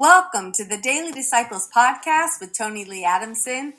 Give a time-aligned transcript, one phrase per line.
[0.00, 3.74] Welcome to the Daily Disciples podcast with Tony Lee Adamson.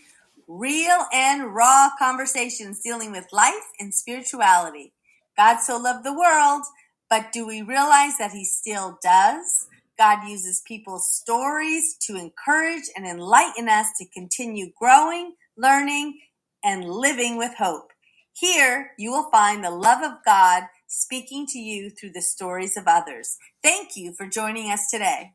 [0.47, 4.93] Real and raw conversations dealing with life and spirituality.
[5.36, 6.63] God so loved the world,
[7.09, 9.67] but do we realize that He still does?
[9.99, 16.22] God uses people's stories to encourage and enlighten us to continue growing, learning,
[16.63, 17.91] and living with hope.
[18.32, 22.86] Here, you will find the love of God speaking to you through the stories of
[22.88, 23.38] others.
[23.62, 25.34] Thank you for joining us today.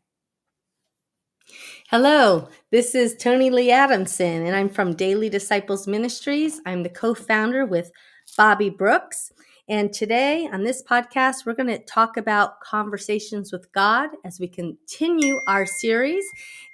[1.88, 6.60] Hello, this is Tony Lee Adamson, and I'm from Daily Disciples Ministries.
[6.64, 7.90] I'm the co founder with
[8.36, 9.32] Bobby Brooks.
[9.68, 14.48] And today on this podcast, we're going to talk about conversations with God as we
[14.48, 16.24] continue our series.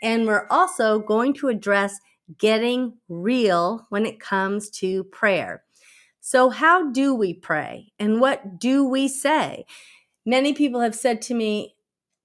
[0.03, 1.99] And we're also going to address
[2.39, 5.63] getting real when it comes to prayer.
[6.21, 9.65] So, how do we pray and what do we say?
[10.25, 11.76] Many people have said to me,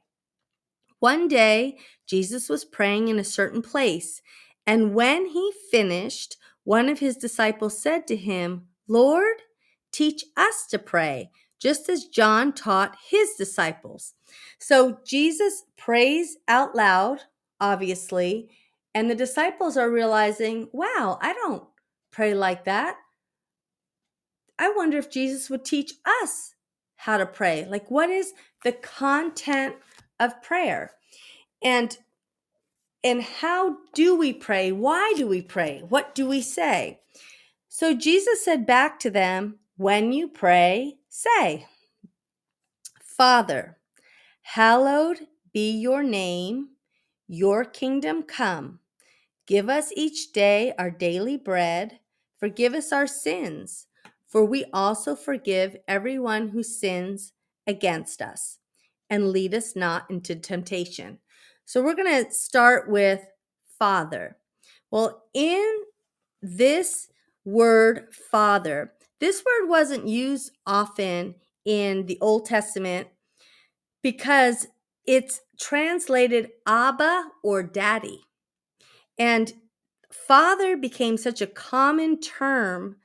[0.99, 4.21] One day, Jesus was praying in a certain place,
[4.67, 9.37] and when he finished, one of his disciples said to him, Lord,
[9.91, 14.13] teach us to pray, just as John taught his disciples.
[14.59, 17.21] So Jesus prays out loud,
[17.59, 18.49] obviously,
[18.93, 21.63] and the disciples are realizing, wow, I don't
[22.11, 22.97] pray like that.
[24.57, 26.55] I wonder if Jesus would teach us
[26.99, 27.65] how to pray.
[27.65, 28.33] Like, what is
[28.65, 29.75] the content
[30.19, 30.91] of prayer?
[31.63, 31.97] And
[33.01, 34.73] and how do we pray?
[34.73, 35.81] Why do we pray?
[35.87, 36.99] What do we say?
[37.69, 41.67] So Jesus said back to them, When you pray, say,
[43.01, 43.77] Father,
[44.41, 45.19] hallowed
[45.53, 46.71] be your name,
[47.29, 48.79] your kingdom come.
[49.47, 52.01] Give us each day our daily bread.
[52.37, 53.87] Forgive us our sins
[54.29, 57.33] for we also forgive everyone who sins
[57.67, 58.59] against us,
[59.09, 61.17] and lead us not into temptation.
[61.65, 63.25] So we're going to start with
[63.77, 64.37] Father.
[64.91, 65.81] Well, in
[66.41, 67.09] this
[67.43, 71.35] word, Father, this word wasn't used often
[71.65, 73.07] in the Old Testament
[74.01, 74.67] because
[75.05, 78.21] it's translated Abba or Daddy.
[79.17, 79.51] And
[80.11, 82.95] Father became such a common term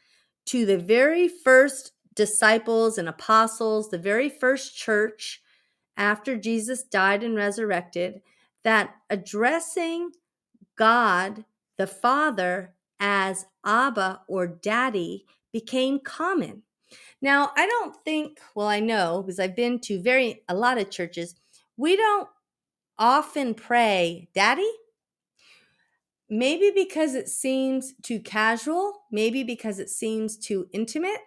[0.47, 5.43] to the very first disciples and apostles, the very first church
[5.97, 8.21] after Jesus died and resurrected,
[8.63, 10.11] that addressing
[10.77, 11.45] God
[11.77, 16.63] the Father as Abba or Daddy became common.
[17.21, 20.91] Now, I don't think, well, I know because I've been to very a lot of
[20.91, 21.35] churches,
[21.77, 22.29] we don't
[22.99, 24.71] often pray, Daddy,
[26.31, 31.21] Maybe because it seems too casual, maybe because it seems too intimate.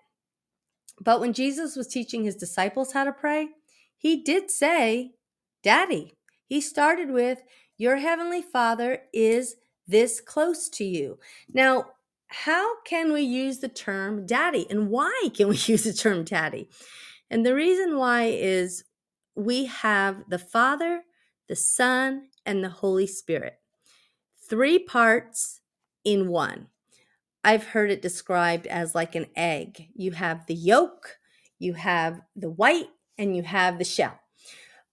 [1.00, 3.50] But when Jesus was teaching his disciples how to pray,
[3.97, 5.13] he did say,
[5.63, 6.13] Daddy.
[6.46, 7.44] He started with,
[7.78, 9.56] Your heavenly Father is
[9.88, 11.19] this close to you.
[11.53, 11.86] Now,
[12.30, 16.69] how can we use the term daddy and why can we use the term daddy?
[17.30, 18.83] And the reason why is
[19.36, 21.04] we have the Father,
[21.48, 23.60] the Son, and the Holy Spirit
[24.49, 25.61] three parts
[26.03, 26.67] in one.
[27.44, 29.89] I've heard it described as like an egg.
[29.94, 31.17] You have the yolk,
[31.59, 34.19] you have the white, and you have the shell.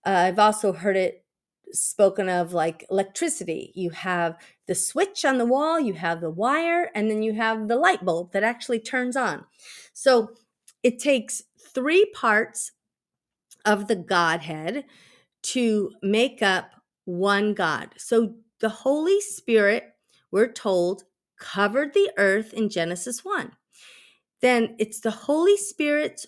[0.06, 1.24] Uh, I've also heard it
[1.72, 3.72] spoken of like electricity.
[3.74, 4.36] You have
[4.66, 8.04] the switch on the wall, you have the wire, and then you have the light
[8.04, 9.44] bulb that actually turns on.
[9.92, 10.30] So
[10.82, 11.42] it takes
[11.74, 12.72] three parts
[13.64, 14.84] of the Godhead
[15.42, 16.70] to make up
[17.04, 17.90] one God.
[17.96, 19.94] So the Holy Spirit,
[20.30, 21.04] we're told,
[21.38, 23.52] covered the earth in Genesis 1.
[24.40, 26.26] Then it's the Holy Spirit's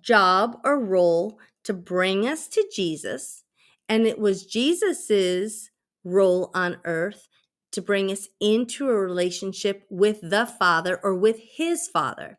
[0.00, 3.44] job or role to bring us to Jesus.
[3.88, 5.70] And it was Jesus's
[6.04, 7.28] role on earth
[7.72, 12.38] to bring us into a relationship with the Father or with his Father.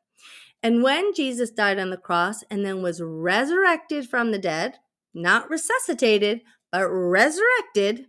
[0.62, 4.78] And when Jesus died on the cross and then was resurrected from the dead,
[5.14, 6.42] not resuscitated,
[6.72, 8.08] but resurrected,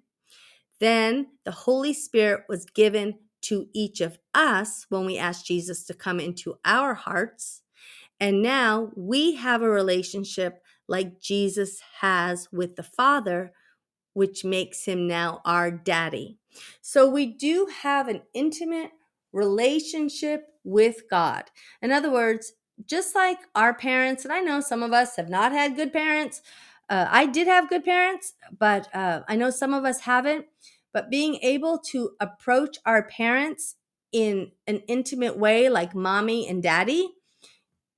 [0.81, 5.95] then the Holy Spirit was given to each of us when we asked Jesus to
[5.95, 7.63] come into our hearts.
[8.21, 13.53] And now we have a relationship like Jesus has with the Father,
[14.15, 16.39] which makes him now our daddy.
[16.81, 18.93] So we do have an intimate
[19.33, 21.45] relationship with God.
[21.83, 22.53] In other words,
[22.87, 26.43] just like our parents, and I know some of us have not had good parents.
[26.89, 30.47] Uh, I did have good parents, but uh, I know some of us haven't.
[30.93, 33.75] But being able to approach our parents
[34.13, 37.09] in an intimate way, like mommy and daddy,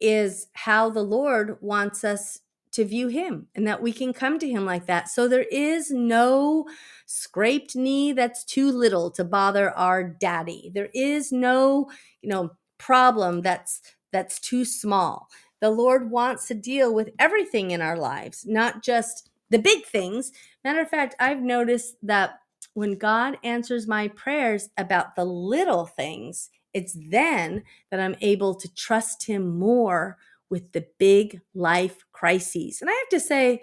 [0.00, 2.40] is how the Lord wants us
[2.72, 5.08] to view him and that we can come to him like that.
[5.08, 6.66] So there is no
[7.06, 10.70] scraped knee that's too little to bother our daddy.
[10.74, 11.90] There is no,
[12.20, 13.80] you know, problem that's
[14.12, 15.28] that's too small.
[15.60, 20.32] The Lord wants to deal with everything in our lives, not just the big things.
[20.64, 22.40] Matter of fact, I've noticed that
[22.74, 28.74] when God answers my prayers about the little things, it's then that I'm able to
[28.74, 30.18] trust Him more
[30.50, 32.80] with the big life crises.
[32.80, 33.62] And I have to say,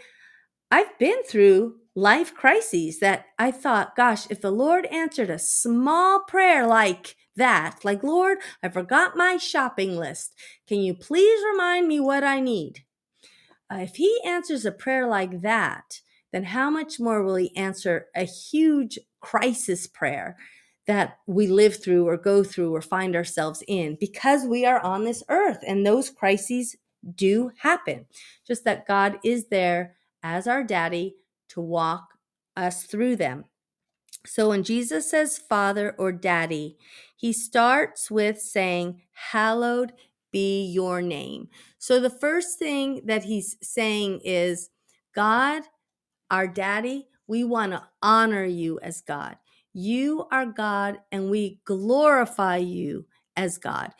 [0.72, 6.22] I've been through life crises that I thought, gosh, if the Lord answered a small
[6.22, 10.36] prayer like that, like, Lord, I forgot my shopping list.
[10.68, 12.84] Can you please remind me what I need?
[13.72, 16.02] Uh, if He answers a prayer like that,
[16.32, 20.38] then how much more will He answer a huge crisis prayer
[20.86, 25.06] that we live through or go through or find ourselves in because we are on
[25.06, 26.76] this earth and those crises
[27.16, 28.06] do happen.
[28.46, 31.16] Just that God is there as our daddy
[31.50, 32.14] to walk
[32.56, 33.46] us through them.
[34.26, 36.78] So when Jesus says father or daddy,
[37.16, 39.94] he starts with saying, Hallowed
[40.32, 41.50] be your name.
[41.78, 44.70] So the first thing that he's saying is,
[45.14, 45.64] God,
[46.32, 49.38] our daddy, we want to honor you as God.
[49.74, 53.06] You are God, and we glorify you
[53.36, 53.92] as God.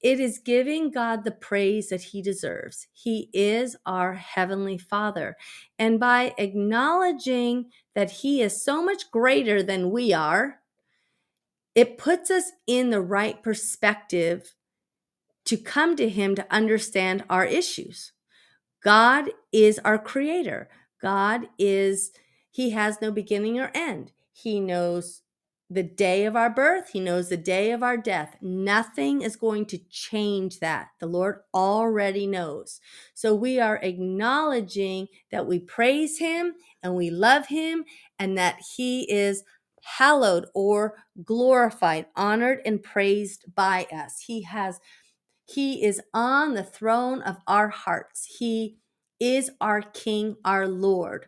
[0.00, 2.86] It is giving God the praise that he deserves.
[2.92, 5.36] He is our heavenly Father.
[5.78, 10.60] And by acknowledging that he is so much greater than we are,
[11.74, 14.54] it puts us in the right perspective
[15.44, 18.12] to come to him to understand our issues.
[18.82, 20.68] God is our creator.
[21.00, 22.12] God is,
[22.50, 24.12] he has no beginning or end.
[24.32, 25.22] He knows
[25.70, 28.36] the day of our birth, he knows the day of our death.
[28.40, 30.88] Nothing is going to change that.
[30.98, 32.80] The Lord already knows.
[33.14, 37.84] So we are acknowledging that we praise him and we love him
[38.18, 39.44] and that he is
[39.82, 44.20] hallowed or glorified, honored and praised by us.
[44.26, 44.80] He has
[45.46, 48.36] he is on the throne of our hearts.
[48.38, 48.76] He
[49.18, 51.26] is our king, our lord.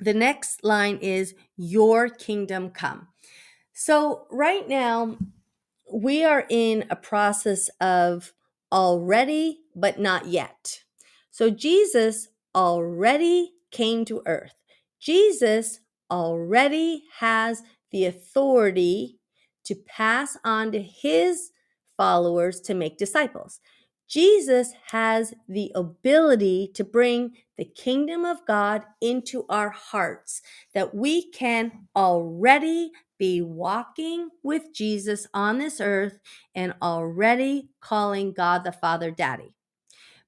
[0.00, 3.08] The next line is your kingdom come.
[3.72, 5.18] So, right now,
[5.92, 8.32] we are in a process of
[8.72, 10.82] already, but not yet.
[11.30, 14.54] So, Jesus already came to earth.
[15.00, 19.18] Jesus already has the authority
[19.64, 21.50] to pass on to his
[21.96, 23.60] followers to make disciples.
[24.08, 30.40] Jesus has the ability to bring the kingdom of God into our hearts,
[30.74, 36.18] that we can already be walking with Jesus on this earth
[36.54, 39.54] and already calling God the Father Daddy.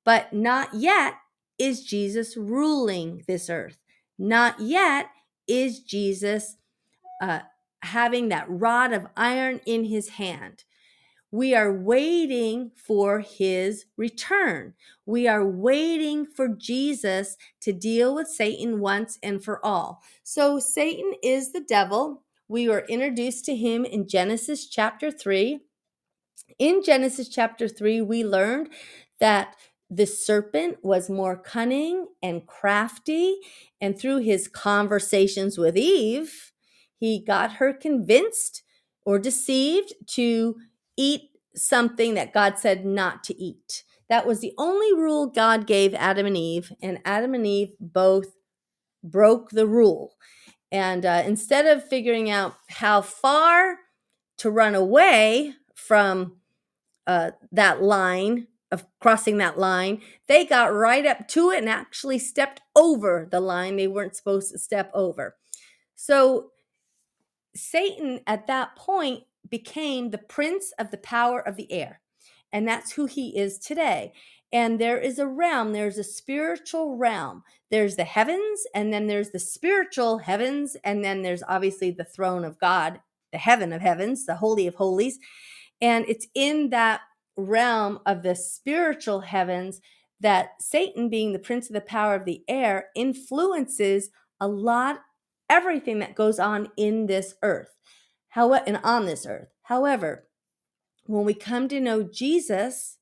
[0.05, 1.15] But not yet
[1.59, 3.79] is Jesus ruling this earth.
[4.19, 5.07] Not yet
[5.47, 6.57] is Jesus
[7.23, 7.41] uh,
[7.83, 10.65] having that rod of iron in his hand.
[11.33, 14.75] We are waiting for his return.
[15.07, 20.03] We are waiting for Jesus to deal with Satan once and for all.
[20.25, 22.25] So, Satan is the devil.
[22.49, 25.61] We were introduced to him in Genesis chapter 3.
[26.59, 28.71] In Genesis chapter 3, we learned
[29.21, 29.55] that
[29.89, 33.37] the serpent was more cunning and crafty,
[33.81, 36.53] and through his conversations with Eve,
[36.97, 38.63] he got her convinced
[39.05, 40.57] or deceived to
[41.01, 43.85] eat something that God said not to eat.
[44.09, 48.35] That was the only rule God gave Adam and Eve, and Adam and Eve both
[49.03, 50.17] broke the rule.
[50.73, 53.79] And uh, instead of figuring out how far
[54.39, 56.37] to run away from
[57.07, 62.19] uh, that line, of crossing that line, they got right up to it and actually
[62.19, 65.37] stepped over the line they weren't supposed to step over.
[65.97, 66.51] So
[67.55, 72.01] Satan at that point became the prince of the power of the air.
[72.53, 74.13] And that's who he is today.
[74.53, 77.45] And there is a realm, there's a spiritual realm.
[77.71, 82.45] There's the heavens, and then there's the spiritual heavens, and then there's obviously the throne
[82.45, 85.21] of God, the heaven of heavens, the holy of holies.
[85.81, 87.03] And it's in that
[87.37, 89.81] realm of the spiritual heavens
[90.19, 95.01] that Satan, being the prince of the power of the air, influences a lot
[95.49, 97.77] everything that goes on in this earth.
[98.31, 99.49] How and on this earth.
[99.63, 100.27] However,
[101.07, 102.99] when we come to know Jesus,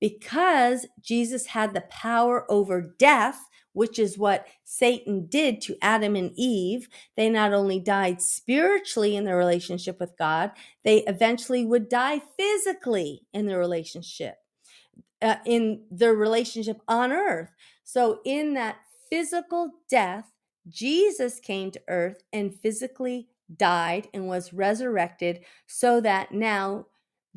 [0.00, 6.32] because Jesus had the power over death, which is what Satan did to Adam and
[6.34, 10.50] Eve, they not only died spiritually in their relationship with God,
[10.84, 14.36] they eventually would die physically in their relationship,
[15.22, 17.50] uh, in their relationship on earth.
[17.84, 18.76] So, in that
[19.10, 20.32] physical death,
[20.68, 26.86] Jesus came to earth and physically died and was resurrected so that now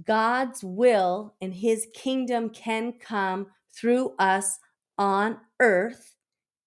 [0.06, 4.60] God's will and his kingdom can come through us
[4.98, 6.16] on earth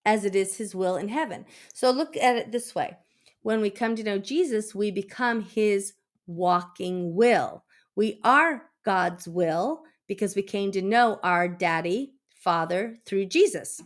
[0.04, 1.44] as it is his will in heaven.
[1.74, 2.96] So look at it this way
[3.42, 5.92] when we come to know Jesus, we become his
[6.26, 7.64] walking will.
[7.94, 13.80] We are God's will because we came to know our daddy, father through Jesus.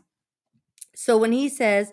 [0.95, 1.93] So when he says,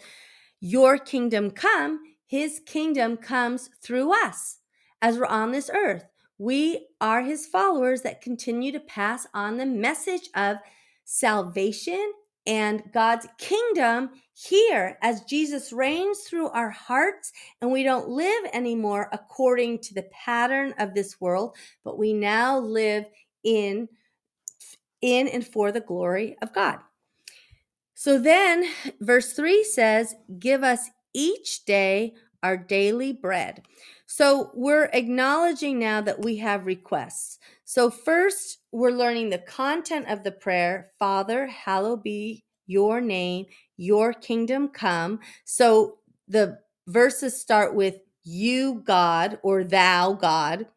[0.60, 4.60] Your kingdom come, his kingdom comes through us
[5.02, 6.06] as we're on this earth.
[6.38, 10.58] We are his followers that continue to pass on the message of
[11.06, 12.12] salvation
[12.46, 19.10] and God's kingdom here as Jesus reigns through our hearts and we don't live anymore
[19.12, 23.06] according to the pattern of this world, but we now live
[23.44, 23.90] in
[25.02, 26.80] in and for the glory of God.
[27.94, 28.66] So then
[29.00, 33.64] verse 3 says, "Give us each day our daily bread."
[34.06, 37.40] So we're acknowledging now that we have requests.
[37.66, 43.48] So, first, we're learning the content of the prayer Father, hallowed be your name,
[43.78, 45.20] your kingdom come.
[45.46, 50.68] So, the verses start with you, God, or thou, God.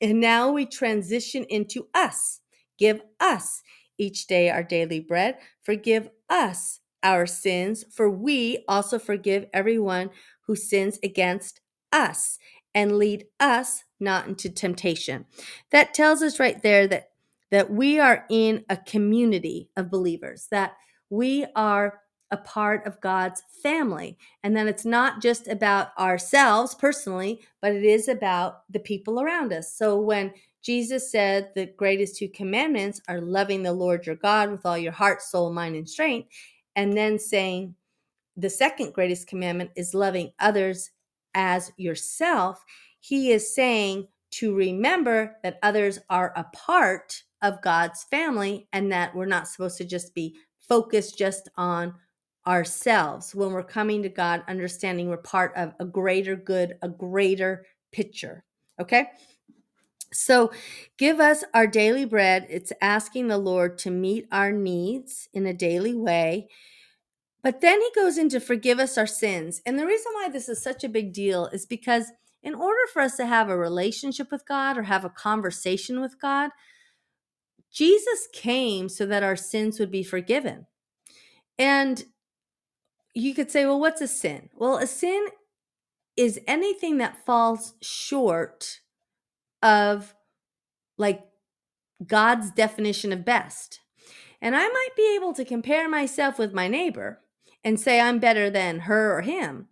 [0.00, 2.40] And now we transition into us.
[2.78, 3.62] Give us
[3.98, 5.38] each day our daily bread.
[5.64, 10.10] Forgive us our sins, for we also forgive everyone
[10.46, 11.60] who sins against
[11.92, 12.38] us
[12.74, 15.26] and lead us not into temptation.
[15.70, 17.10] That tells us right there that
[17.50, 20.72] that we are in a community of believers, that
[21.08, 22.00] we are
[22.32, 27.84] a part of God's family, and that it's not just about ourselves personally, but it
[27.84, 29.72] is about the people around us.
[29.76, 30.32] So when
[30.62, 34.92] Jesus said the greatest two commandments are loving the Lord your God with all your
[34.92, 36.30] heart, soul, mind, and strength,
[36.76, 37.74] and then saying
[38.36, 40.90] the second greatest commandment is loving others
[41.34, 42.64] as yourself,
[43.00, 49.14] he is saying to remember that others are a part of God's family and that
[49.14, 50.34] we're not supposed to just be
[50.68, 51.94] focused just on
[52.46, 53.34] ourselves.
[53.34, 58.44] When we're coming to God, understanding we're part of a greater good, a greater picture.
[58.80, 59.08] Okay?
[60.14, 60.52] So,
[60.96, 62.46] give us our daily bread.
[62.48, 66.48] It's asking the Lord to meet our needs in a daily way
[67.44, 69.60] but then he goes into forgive us our sins.
[69.66, 72.10] And the reason why this is such a big deal is because
[72.42, 76.18] in order for us to have a relationship with God or have a conversation with
[76.18, 76.50] God,
[77.70, 80.66] Jesus came so that our sins would be forgiven.
[81.58, 82.02] And
[83.14, 84.48] you could say, well, what's a sin?
[84.54, 85.26] Well, a sin
[86.16, 88.80] is anything that falls short
[89.64, 90.14] of
[90.96, 91.24] like
[92.06, 93.80] God's definition of best.
[94.40, 97.20] And I might be able to compare myself with my neighbor,
[97.64, 99.68] and say I'm better than her or him.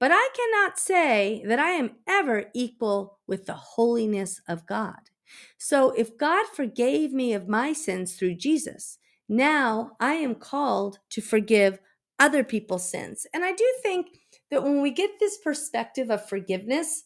[0.00, 5.10] But I cannot say that I am ever equal with the holiness of God.
[5.56, 8.98] So if God forgave me of my sins through Jesus,
[9.28, 11.78] now I am called to forgive
[12.18, 13.26] other people's sins.
[13.32, 14.06] And I do think
[14.50, 17.04] that when we get this perspective of forgiveness,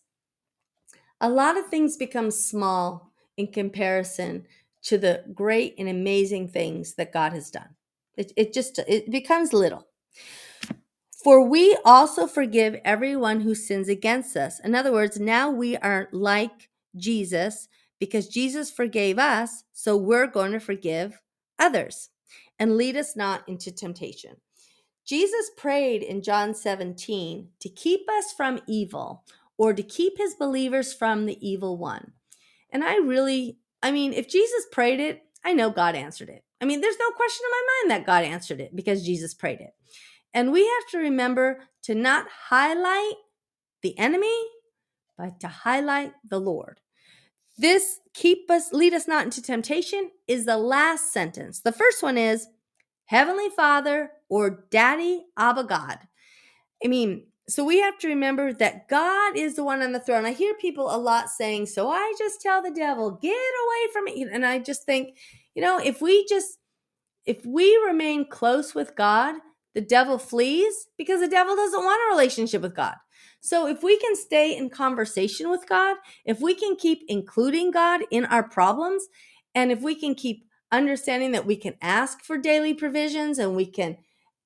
[1.21, 4.47] a lot of things become small in comparison
[4.83, 7.69] to the great and amazing things that God has done.
[8.17, 9.87] It, it just it becomes little.
[11.23, 14.59] For we also forgive everyone who sins against us.
[14.61, 20.53] In other words, now we are like Jesus because Jesus forgave us, so we're going
[20.53, 21.21] to forgive
[21.59, 22.09] others
[22.59, 24.37] and lead us not into temptation.
[25.05, 29.25] Jesus prayed in John 17 to keep us from evil
[29.61, 32.13] or to keep his believers from the evil one.
[32.71, 36.45] And I really, I mean, if Jesus prayed it, I know God answered it.
[36.63, 39.61] I mean, there's no question in my mind that God answered it because Jesus prayed
[39.61, 39.75] it.
[40.33, 43.17] And we have to remember to not highlight
[43.83, 44.35] the enemy,
[45.19, 46.81] but to highlight the Lord.
[47.59, 51.61] This keep us, lead us not into temptation is the last sentence.
[51.61, 52.47] The first one is
[53.05, 55.99] Heavenly Father or Daddy Abba God.
[56.83, 60.25] I mean, so we have to remember that God is the one on the throne.
[60.25, 64.05] I hear people a lot saying, So I just tell the devil, get away from
[64.05, 64.27] me.
[64.31, 65.17] And I just think,
[65.55, 66.59] you know, if we just,
[67.27, 69.37] if we remain close with God,
[69.75, 72.97] the devil flees because the devil doesn't want a relationship with God.
[73.41, 78.03] So if we can stay in conversation with God, if we can keep including God
[78.11, 79.05] in our problems,
[79.55, 83.67] and if we can keep understanding that we can ask for daily provisions and we
[83.67, 83.97] can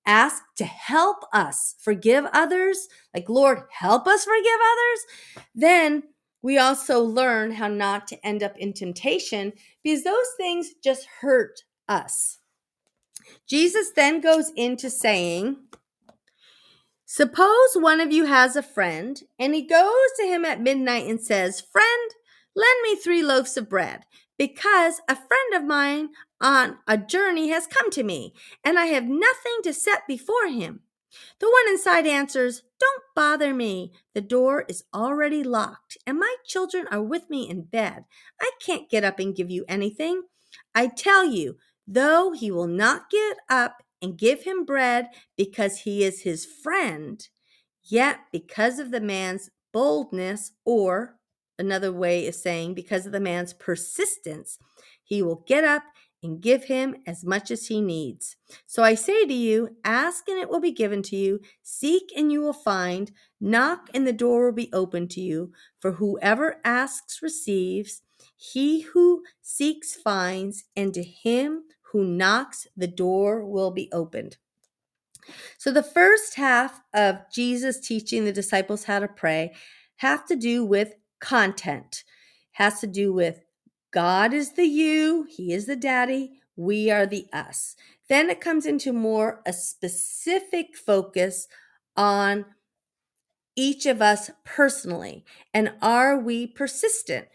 [0.06, 6.02] ask to help us forgive others, like, Lord, help us forgive others, then
[6.42, 11.62] we also learn how not to end up in temptation because those things just hurt
[11.88, 12.38] us.
[13.48, 15.56] Jesus then goes into saying,
[17.06, 21.20] Suppose one of you has a friend, and he goes to him at midnight and
[21.20, 22.10] says, Friend,
[22.56, 24.04] lend me three loaves of bread,
[24.38, 26.10] because a friend of mine
[26.40, 30.80] on a journey has come to me, and I have nothing to set before him.
[31.38, 33.92] The one inside answers, Don't bother me.
[34.14, 38.04] The door is already locked, and my children are with me in bed.
[38.40, 40.22] I can't get up and give you anything.
[40.74, 46.02] I tell you, though he will not get up and give him bread because he
[46.02, 47.26] is his friend,
[47.82, 51.16] yet because of the man's boldness, or
[51.58, 54.58] another way is saying because of the man's persistence,
[55.02, 55.82] he will get up
[56.22, 58.36] and give him as much as he needs.
[58.66, 62.32] So I say to you, ask and it will be given to you, seek and
[62.32, 65.52] you will find, knock and the door will be opened to you.
[65.80, 68.00] For whoever asks receives,
[68.36, 74.38] he who seeks finds, and to him who knocks, the door will be opened.
[75.58, 79.54] So the first half of Jesus teaching the disciples how to pray
[79.96, 82.04] have to do with content,
[82.52, 83.40] has to do with
[83.92, 87.76] God is the you, He is the daddy, we are the us.
[88.08, 91.48] Then it comes into more a specific focus
[91.96, 92.44] on
[93.56, 95.24] each of us personally.
[95.52, 97.28] And are we persistent?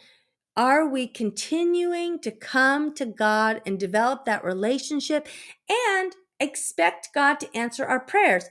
[0.56, 5.28] Are we continuing to come to God and develop that relationship
[5.70, 8.46] and expect God to answer our prayers?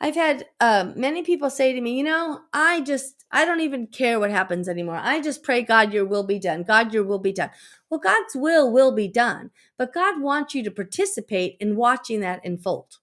[0.00, 3.86] I've had um, many people say to me, you know, I just, I don't even
[3.86, 4.98] care what happens anymore.
[5.00, 6.62] I just pray, God, your will be done.
[6.62, 7.50] God, your will be done.
[7.88, 12.44] Well, God's will will be done, but God wants you to participate in watching that
[12.44, 12.98] unfold.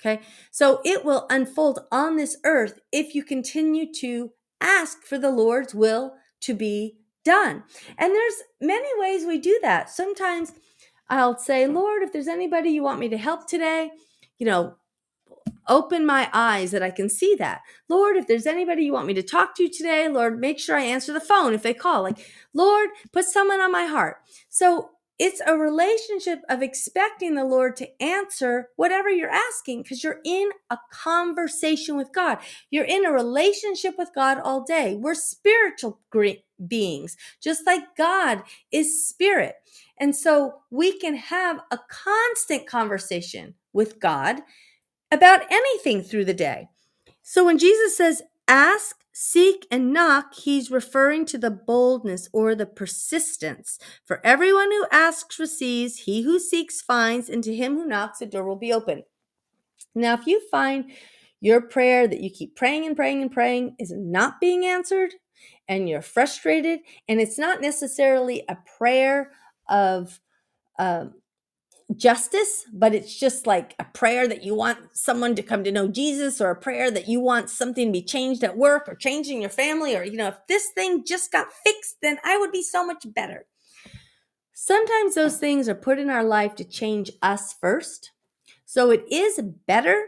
[0.00, 0.20] Okay.
[0.50, 5.74] So it will unfold on this earth if you continue to ask for the Lord's
[5.74, 7.64] will to be done.
[7.98, 9.90] And there's many ways we do that.
[9.90, 10.52] Sometimes
[11.08, 13.90] I'll say, Lord, if there's anybody you want me to help today,
[14.38, 14.76] you know,
[15.68, 17.62] Open my eyes that I can see that.
[17.88, 20.84] Lord, if there's anybody you want me to talk to today, Lord, make sure I
[20.84, 22.02] answer the phone if they call.
[22.02, 22.18] Like,
[22.54, 24.18] Lord, put someone on my heart.
[24.48, 30.20] So it's a relationship of expecting the Lord to answer whatever you're asking because you're
[30.24, 32.38] in a conversation with God.
[32.70, 34.94] You're in a relationship with God all day.
[34.94, 36.00] We're spiritual
[36.66, 39.54] beings, just like God is spirit.
[39.98, 44.40] And so we can have a constant conversation with God
[45.10, 46.68] about anything through the day.
[47.22, 52.66] So when Jesus says, ask, seek, and knock, he's referring to the boldness or the
[52.66, 53.78] persistence.
[54.04, 58.26] For everyone who asks receives, he who seeks finds, and to him who knocks, the
[58.26, 59.04] door will be open.
[59.94, 60.90] Now, if you find
[61.40, 65.14] your prayer that you keep praying and praying and praying is not being answered,
[65.68, 69.32] and you're frustrated, and it's not necessarily a prayer
[69.68, 70.20] of
[70.78, 71.14] um,
[71.94, 75.88] justice, but it's just like a prayer that you want someone to come to know
[75.88, 79.40] Jesus or a prayer that you want something to be changed at work or changing
[79.40, 82.62] your family or, you know, if this thing just got fixed, then I would be
[82.62, 83.46] so much better.
[84.52, 88.10] Sometimes those things are put in our life to change us first.
[88.64, 90.06] So it is better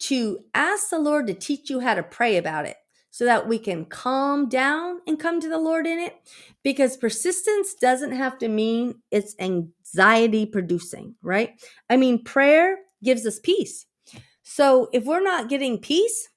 [0.00, 2.76] to ask the Lord to teach you how to pray about it
[3.10, 6.16] so that we can calm down and come to the Lord in it.
[6.62, 9.34] Because persistence doesn't have to mean it's
[9.94, 11.60] anxiety producing, right?
[11.90, 13.86] I mean, prayer gives us peace.
[14.42, 16.28] So if we're not getting peace,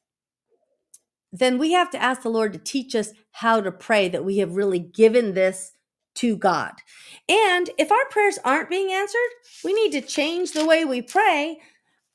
[1.32, 4.38] then we have to ask the Lord to teach us how to pray that we
[4.38, 5.74] have really given this
[6.16, 6.72] to God.
[7.28, 9.30] And if our prayers aren't being answered,
[9.64, 11.60] we need to change the way we pray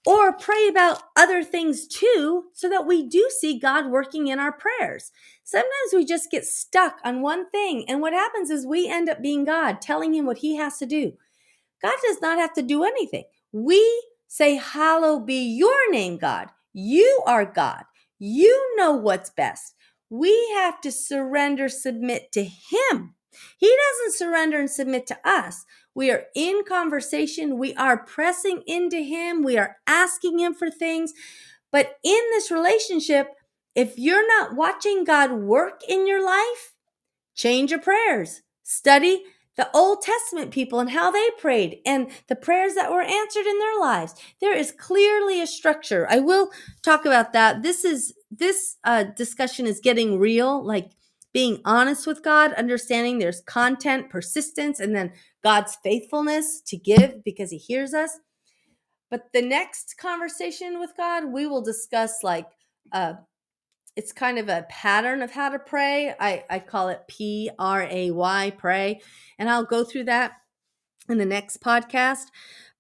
[0.07, 4.53] or pray about other things too, so that we do see God working in our
[4.53, 5.13] prayers.
[5.45, 9.21] Sometimes we just get stuck on one thing, and what happens is we end up
[9.21, 11.13] being God, telling Him what He has to do.
[11.83, 13.25] God does not have to do anything.
[13.53, 13.81] We
[14.29, 16.49] say, Hallowed be your name, God.
[16.73, 17.85] You are God.
[18.19, 19.75] You know what's best.
[20.11, 23.15] we have to surrender, submit to Him.
[23.57, 25.65] He doesn't surrender and submit to us.
[25.95, 27.59] We are in conversation.
[27.59, 29.43] We are pressing into Him.
[29.43, 31.13] We are asking Him for things.
[31.71, 33.29] But in this relationship,
[33.75, 36.75] if you're not watching God work in your life,
[37.35, 38.43] change your prayers.
[38.65, 39.23] Study
[39.57, 43.59] the Old Testament people and how they prayed and the prayers that were answered in
[43.59, 44.15] their lives.
[44.41, 46.07] There is clearly a structure.
[46.09, 46.51] I will
[46.83, 47.63] talk about that.
[47.63, 50.93] This is this uh, discussion is getting real, like
[51.33, 57.51] being honest with God, understanding there's content, persistence, and then God's faithfulness to give because
[57.51, 58.19] He hears us.
[59.11, 62.47] But the next conversation with God, we will discuss like
[62.93, 63.15] uh,
[64.01, 66.15] it's kind of a pattern of how to pray.
[66.19, 69.03] I, I call it P R A Y, pray.
[69.39, 70.39] And I'll go through that
[71.11, 72.29] in the next podcast.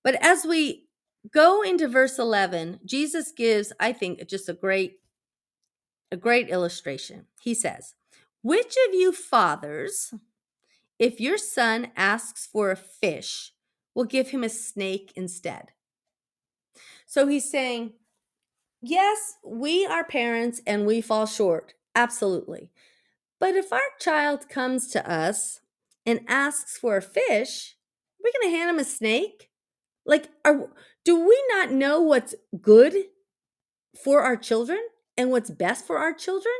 [0.02, 0.86] But as we
[1.30, 4.94] go into verse 11, Jesus gives, I think, just a great
[6.10, 7.26] a great illustration.
[7.42, 7.94] He says,
[8.40, 10.14] "Which of you fathers,
[10.98, 13.52] if your son asks for a fish,
[13.94, 15.72] will give him a snake instead?"
[17.06, 17.92] So he's saying,
[18.82, 21.74] Yes, we are parents and we fall short.
[21.94, 22.70] Absolutely.
[23.38, 25.60] But if our child comes to us
[26.06, 27.76] and asks for a fish,
[28.18, 29.50] are we going to hand him a snake?
[30.06, 30.70] Like, are,
[31.04, 32.94] do we not know what's good
[34.02, 34.80] for our children
[35.16, 36.54] and what's best for our children?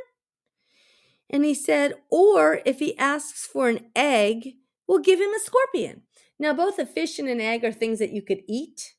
[1.31, 4.57] And he said, or if he asks for an egg,
[4.87, 6.03] we'll give him a scorpion.
[6.39, 8.95] Now, both a fish and an egg are things that you could eat.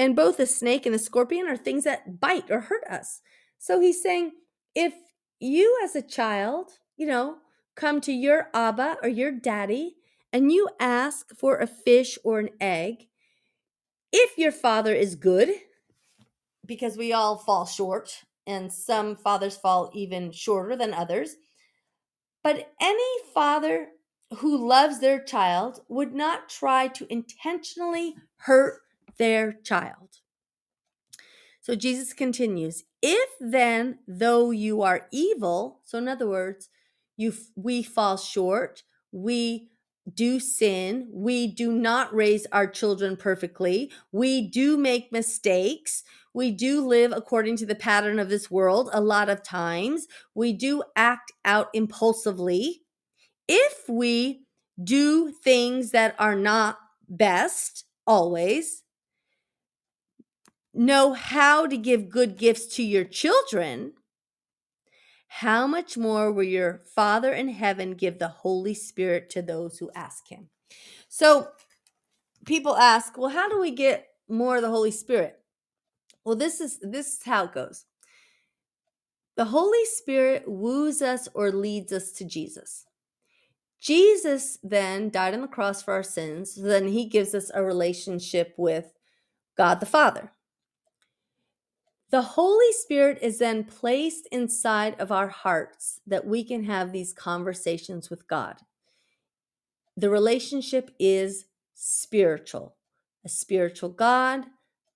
[0.00, 3.20] And both the snake and the scorpion are things that bite or hurt us.
[3.58, 4.32] So he's saying,
[4.74, 4.94] if
[5.38, 7.36] you as a child, you know,
[7.76, 9.96] come to your Abba or your daddy
[10.32, 13.08] and you ask for a fish or an egg,
[14.10, 15.50] if your father is good,
[16.64, 21.36] because we all fall short and some fathers fall even shorter than others,
[22.42, 23.88] but any father
[24.38, 28.80] who loves their child would not try to intentionally hurt
[29.20, 30.08] their child.
[31.60, 36.70] So Jesus continues, if then though you are evil, so in other words,
[37.18, 39.68] you we fall short, we
[40.14, 46.02] do sin, we do not raise our children perfectly, we do make mistakes,
[46.32, 50.54] we do live according to the pattern of this world a lot of times, we
[50.54, 52.80] do act out impulsively.
[53.46, 54.44] If we
[54.82, 58.82] do things that are not best always,
[60.72, 63.92] know how to give good gifts to your children,
[65.28, 69.90] how much more will your Father in heaven give the Holy Spirit to those who
[69.94, 70.48] ask him?
[71.08, 71.48] So
[72.44, 75.38] people ask, well, how do we get more of the Holy Spirit?
[76.24, 77.86] Well, this is this is how it goes.
[79.36, 82.84] The Holy Spirit woos us or leads us to Jesus.
[83.80, 86.54] Jesus then died on the cross for our sins.
[86.54, 88.92] So then he gives us a relationship with
[89.56, 90.32] God the Father.
[92.10, 97.12] The Holy Spirit is then placed inside of our hearts that we can have these
[97.12, 98.56] conversations with God.
[99.96, 102.76] The relationship is spiritual
[103.22, 104.46] a spiritual God,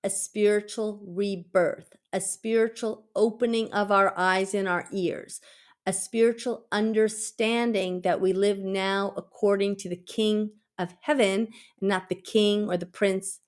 [0.03, 5.43] a spiritual rebirth, a spiritual opening of our eyes and our ears,
[5.85, 11.49] a spiritual understanding that we live now according to the King of heaven,
[11.83, 13.41] not the king or the prince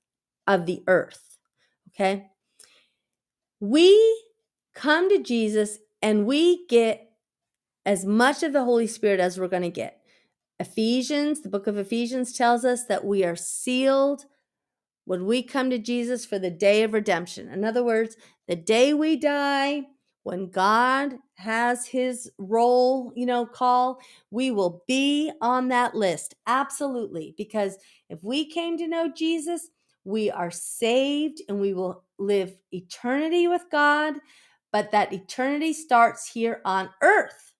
[0.46, 1.38] of the earth.
[1.88, 2.26] Okay?
[3.60, 4.24] We
[4.74, 7.10] come to Jesus and we get
[7.84, 10.00] as much of the Holy Spirit as we're going to get.
[10.58, 14.24] Ephesians, the book of Ephesians tells us that we are sealed
[15.04, 17.48] when we come to Jesus for the day of redemption.
[17.48, 18.16] In other words,
[18.48, 19.84] the day we die,
[20.24, 24.00] when God has his roll, you know, call,
[24.32, 26.34] we will be on that list.
[26.48, 27.32] Absolutely.
[27.36, 27.78] Because
[28.10, 29.68] if we came to know Jesus,
[30.04, 34.14] we are saved and we will live eternity with God,
[34.72, 37.52] but that eternity starts here on earth.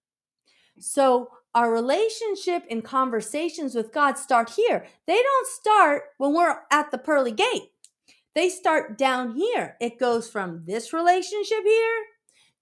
[0.79, 4.87] So our relationship and conversations with God start here.
[5.07, 7.71] They don't start when we're at the pearly gate.
[8.35, 9.77] They start down here.
[9.81, 12.03] It goes from this relationship here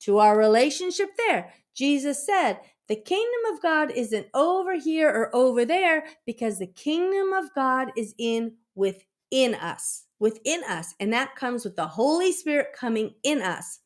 [0.03, 1.53] to our relationship there.
[1.75, 7.33] Jesus said, the kingdom of God isn't over here or over there because the kingdom
[7.33, 12.69] of God is in within us within us, and that comes with the Holy Spirit
[12.79, 13.81] coming in us.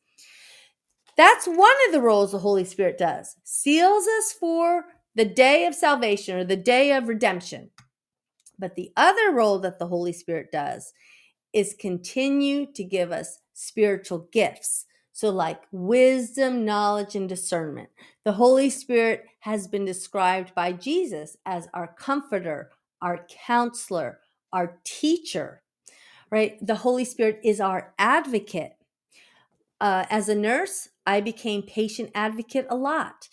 [1.17, 3.35] That's one of the roles the Holy Spirit does.
[3.43, 7.71] Seals us for the day of salvation or the day of redemption.
[8.57, 10.93] But the other role that the Holy Spirit does
[11.53, 14.85] is continue to give us spiritual gifts.
[15.11, 17.89] So, like wisdom, knowledge, and discernment.
[18.23, 22.69] The Holy Spirit has been described by Jesus as our comforter,
[23.01, 24.19] our counselor,
[24.53, 25.61] our teacher,
[26.31, 26.57] right?
[26.65, 28.73] The Holy Spirit is our advocate.
[29.81, 33.29] Uh, as a nurse, I became patient advocate a lot.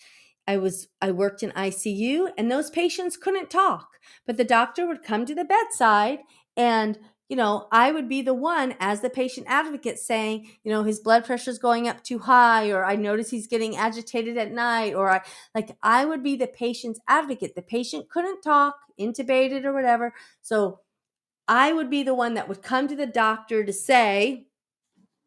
[0.47, 3.89] I was I worked in ICU and those patients couldn't talk,
[4.25, 6.19] but the doctor would come to the bedside
[6.55, 6.97] and
[7.29, 11.01] you know, I would be the one as the patient advocate saying, you know, his
[11.01, 14.93] blood pressure is going up too high, or I notice he's getting agitated at night,
[14.93, 15.21] or I
[15.53, 17.53] like I would be the patient's advocate.
[17.55, 20.13] The patient couldn't talk, intubated or whatever.
[20.41, 20.79] So
[21.47, 24.47] I would be the one that would come to the doctor to say,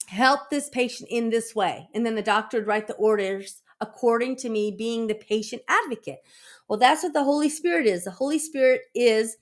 [0.07, 1.89] help this patient in this way.
[1.95, 6.19] And then the doctor would write the orders according to me being the patient advocate.
[6.69, 8.05] Well, that's what the Holy Spirit is.
[8.05, 9.37] The Holy Spirit is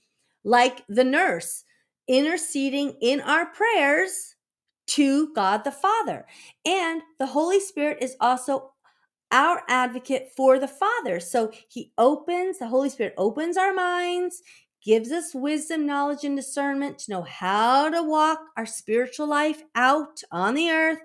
[0.44, 1.64] like the nurse
[2.06, 4.36] interceding in our prayers
[4.86, 6.26] to God the Father.
[6.64, 8.72] And the Holy Spirit is also
[9.30, 11.20] our advocate for the Father.
[11.20, 14.42] So he opens, the Holy Spirit opens our minds,
[14.82, 20.22] gives us wisdom, knowledge, and discernment to know how to walk our spiritual life out
[20.30, 20.98] on the earth.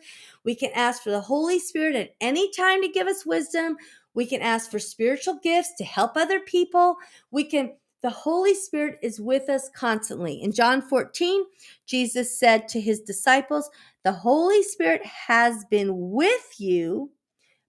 [0.44, 3.78] We can ask for the Holy Spirit at any time to give us wisdom.
[4.14, 6.98] We can ask for spiritual gifts to help other people.
[7.32, 10.42] We can the Holy Spirit is with us constantly.
[10.44, 11.46] In John 14,
[11.86, 13.70] Jesus said to his disciples,
[14.04, 17.12] The Holy Spirit has been with you,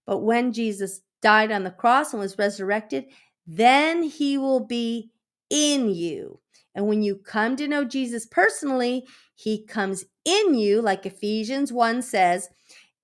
[0.06, 3.04] but when Jesus died on the cross and was resurrected,
[3.46, 5.12] then he will be
[5.50, 6.40] in you.
[6.74, 12.02] And when you come to know Jesus personally, he comes in you, like Ephesians 1
[12.02, 12.48] says.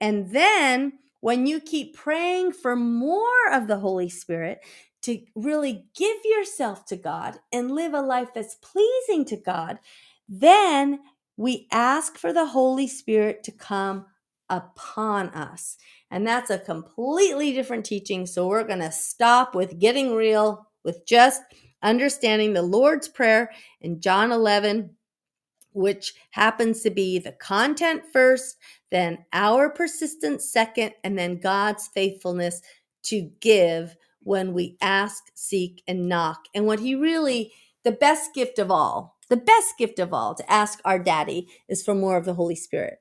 [0.00, 4.61] And then when you keep praying for more of the Holy Spirit,
[5.03, 9.79] to really give yourself to God and live a life that's pleasing to God,
[10.29, 11.00] then
[11.37, 14.07] we ask for the Holy Spirit to come
[14.48, 15.79] upon us.
[16.11, 18.26] And that's a completely different teaching.
[18.26, 21.40] So we're going to stop with getting real with just
[21.83, 24.90] understanding the Lord's Prayer in John 11,
[25.73, 28.57] which happens to be the content first,
[28.90, 32.62] then our persistence second, and then God's faithfulness
[33.05, 36.47] to give when we ask, seek, and knock.
[36.55, 37.53] And what he really,
[37.85, 41.83] the best gift of all, the best gift of all to ask our daddy is
[41.83, 42.99] for more of the Holy Spirit.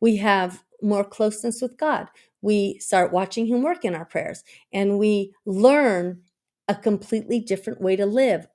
[0.00, 2.08] We have more closeness with God.
[2.40, 4.42] We start watching him work in our prayers
[4.72, 6.22] and we learn
[6.68, 8.46] a completely different way to live,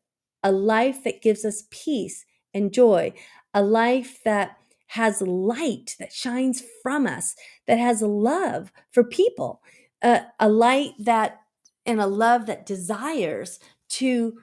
[0.43, 3.13] a life that gives us peace and joy,
[3.53, 7.35] a life that has light that shines from us,
[7.67, 9.61] that has love for people,
[10.01, 11.39] uh, a light that
[11.85, 14.37] and a love that desires to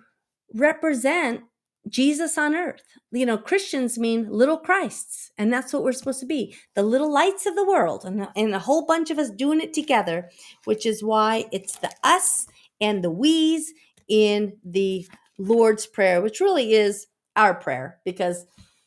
[0.54, 1.42] represent
[1.88, 2.82] Jesus on earth.
[3.12, 7.12] You know, Christians mean little Christs, and that's what we're supposed to be the little
[7.12, 10.30] lights of the world, and, and a whole bunch of us doing it together,
[10.64, 12.46] which is why it's the us
[12.80, 13.72] and the we's
[14.08, 15.06] in the
[15.38, 17.06] Lord's Prayer, which really is
[17.36, 18.46] our prayer because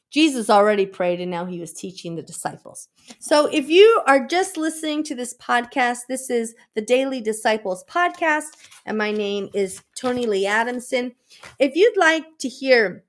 [0.09, 2.87] Jesus already prayed and now he was teaching the disciples.
[3.19, 8.45] So if you are just listening to this podcast, this is the Daily Disciples podcast,
[8.85, 11.13] and my name is Tony Lee Adamson.
[11.59, 13.03] If you'd like to hear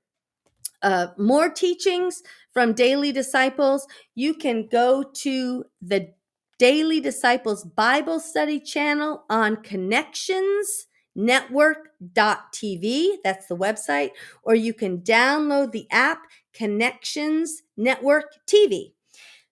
[0.81, 2.21] uh, more teachings
[2.53, 6.13] from Daily Disciples, you can go to the
[6.59, 13.15] Daily Disciples Bible Study channel on Connections network.tv.
[13.23, 14.11] That's the website.
[14.43, 16.19] Or you can download the app
[16.53, 18.91] Connections Network TV.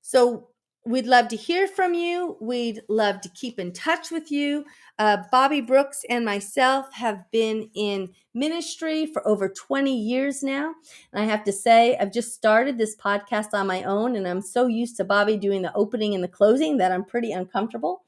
[0.01, 0.49] So
[0.88, 2.38] we'd love to hear from you.
[2.39, 4.65] We'd love to keep in touch with you.
[4.97, 10.73] Uh, Bobby Brooks and myself have been in ministry for over 20 years now.
[11.12, 14.41] And I have to say, I've just started this podcast on my own, and I'm
[14.41, 18.04] so used to Bobby doing the opening and the closing that I'm pretty uncomfortable.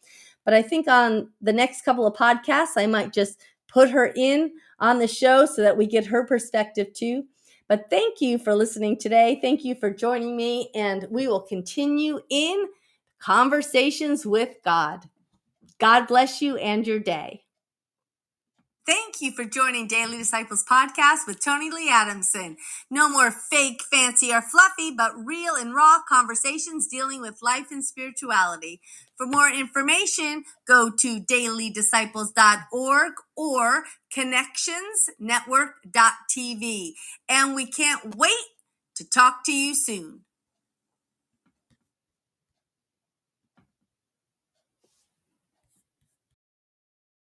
[0.45, 4.51] But I think on the next couple of podcasts, I might just put her in
[4.79, 7.25] on the show so that we get her perspective too.
[7.69, 9.39] But thank you for listening today.
[9.41, 12.67] Thank you for joining me, and we will continue in
[13.19, 15.05] conversations with God.
[15.79, 17.43] God bless you and your day.
[18.87, 22.57] Thank you for joining Daily Disciples podcast with Tony Lee Adamson.
[22.89, 27.85] No more fake, fancy, or fluffy, but real and raw conversations dealing with life and
[27.85, 28.81] spirituality.
[29.19, 33.83] For more information, go to dailydisciples.org or
[34.15, 36.91] connectionsnetwork.tv.
[37.27, 38.31] And we can't wait
[38.95, 40.21] to talk to you soon.